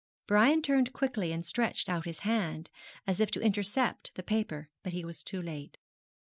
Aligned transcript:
Brian 0.25 0.63
turned 0.63 0.93
quickly, 0.93 1.31
and 1.31 1.45
stretched 1.45 1.87
out 1.87 2.05
his 2.05 2.21
hand, 2.21 2.71
as 3.05 3.19
if 3.19 3.29
to 3.29 3.39
intercept 3.39 4.09
the 4.15 4.23
paper; 4.23 4.67
but 4.81 4.93
he 4.93 5.05
was 5.05 5.21
too 5.21 5.43
late. 5.43 5.77